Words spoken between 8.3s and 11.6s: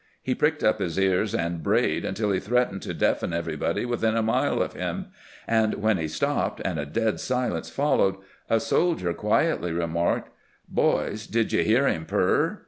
a soldier quietly remarked, 'Boys, did